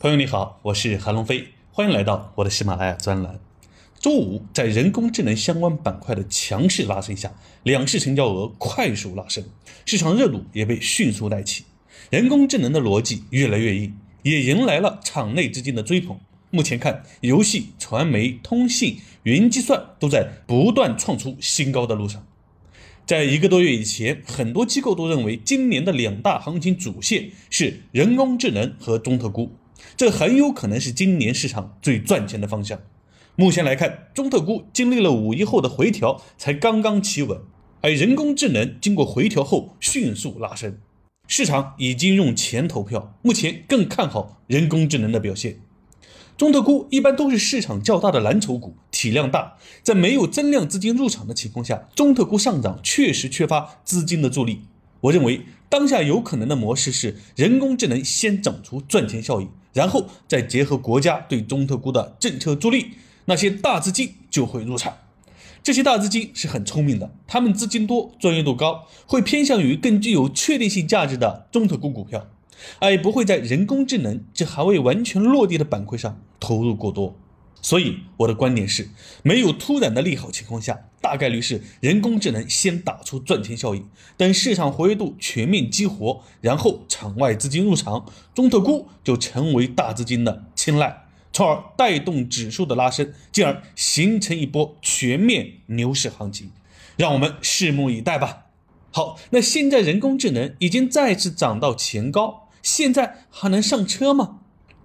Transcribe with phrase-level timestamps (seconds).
[0.00, 3.40] 朋友你好，我是韩龙飞，欢迎来到我的喜马拉雅专栏。
[3.98, 9.42] 周五在人工智能相关板块的强势拉升下，两市成交额快速拉升，
[9.84, 11.64] 市场热度也被迅速带起。
[12.10, 13.92] 人工智能的逻辑越来越硬，
[14.22, 16.16] 也迎来了场内资金的追捧。
[16.50, 22.24] 目前看，游戏、传媒、通信、云计算都在不断创出新高的路上。
[23.04, 29.50] 在一个多月以前，很多机构都认为今年的两大行情主线是人工智能和中特估。
[29.96, 32.80] 这很有可能是今年市场最赚钱的方向。
[33.36, 37.38] 目前来看，中特估经历了五一后的回调，才刚刚企稳；
[37.80, 40.78] 而人工智能经过回调后迅速拉升，
[41.28, 43.16] 市场已经用钱投票。
[43.22, 45.60] 目前更看好人工智能的表现。
[46.36, 54.62] 中特估一般都是市场较大的蓝筹股，体量大，在没有增量资金入场的情况下，中特估上涨确实缺乏资金的助力。
[55.00, 59.48] 我认为当下有可能的模式是人工智能先涨出赚钱效应。
[59.72, 62.92] 然后再结合国家对中特估的政策助力，
[63.26, 64.94] 那些大资金就会入场。
[65.62, 72.26] 这些大资金是很聪明的，他们资金多、专业度高，会偏向于更具有确定性价值的中特估股票，
[72.78, 77.16] 而不会在人工智能这还未完全落地的板块上投入过多。
[77.60, 78.88] 所以我的观点是，
[79.22, 96.52] 没有突然的利好情况下，大概率是人工智能先打出赚钱效应，等市场活跃度全面激活，然后场外资金入场，中特估就成为大资金的青睐，从而带动指数的拉升，进而形成一波全面牛市行情。
[96.96, 98.46] 让我们拭目以待吧。
[98.92, 104.38] 好，那现在人工智能已经再次涨到前高，现在还能上车吗？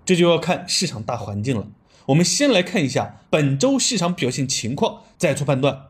[0.05, 1.67] 这就要看市场大环境了。
[2.07, 5.87] 我们先来看一下本周市场表现情况，再做判断。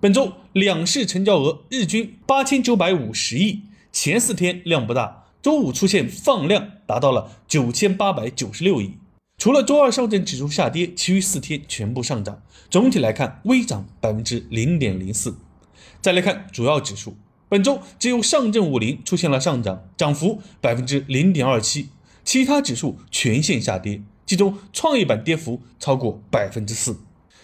[0.00, 8.94] 本周两市成交额日均八千九百五十亿，前四天量不大，周五出现放量，达到了九千八百九十六亿。
[9.38, 12.42] 除了周二上证指数下跌，其余四天全部上涨。
[12.68, 15.36] 总体来看，微涨百分之零点零四。
[16.00, 17.16] 再来看主要指数，
[17.48, 21.90] 本周只有上证五零出现了上涨，涨幅百分之零点二七，
[22.24, 24.02] 其他指数全线下跌。
[24.32, 26.98] 其中创业板跌幅超过百分之四，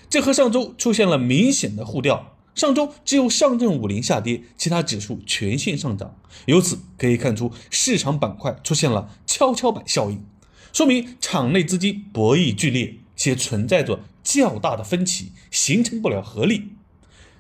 [0.09, 2.35] 这和上周出现了明显的互调。
[2.55, 6.17] 上周只有上证五零下跌，其他指数全线上涨。
[6.47, 10.25] 由此可以看出，市场板块出现了跷跷板效应，
[10.73, 16.71] 说明场内资金博弈剧烈，且存在着较大的分歧，形成不了合力。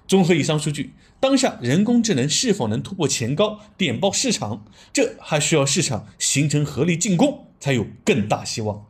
[0.06, 8.84] 综合以上数据，当下人工智能是否能突破前高点爆市场，这还需要市场形成合力进攻，才有更大希望。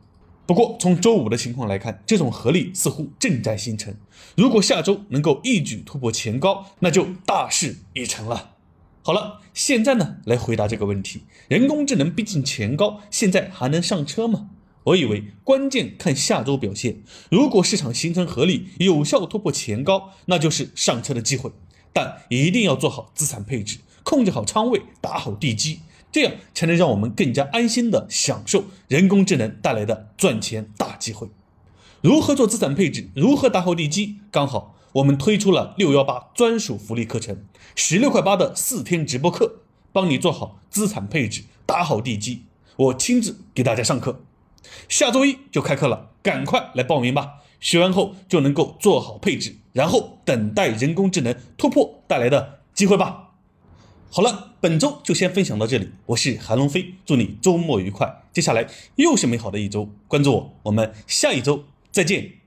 [0.49, 3.93] 不过，从周五的情况来看，这种合力似乎正在形成。
[4.35, 8.55] 如果下周能够一举突破前高，那就大事已成了。
[9.03, 14.49] 好了，现在呢，来回答这个问题：人工智能逼近前高，现在还能上车吗？
[14.85, 17.03] 我以为关键看下周表现。
[17.29, 21.51] 如果市场形成合力，有效突破前高，那就是上车的机会。
[21.93, 25.81] 但一定要做好资产配置，控制好仓位，打好地基。
[26.11, 31.29] 这样才能让我们更加安心的享受人工智能带来的赚钱大机会。
[32.01, 33.09] 如何做资产配置？
[33.15, 34.17] 如何打好地基？
[34.31, 37.43] 刚好我们推出了六幺八专属福利课程，
[37.75, 39.61] 十六块八的四天直播课，
[39.91, 42.45] 帮你做好资产配置，打好地基。
[42.77, 44.23] 我亲自给大家上课，
[44.87, 47.41] 下周一就开课了，赶快来报名吧！
[47.59, 53.28] 学完后就能够做好配置，然后等待人工智能突破带来的机会吧。
[54.11, 55.91] 好了，本周就先分享到这里。
[56.07, 58.23] 我是韩龙飞，祝你周末愉快。
[58.33, 62.38] 接下来又是美好的一周，关注我，我们下一周再见。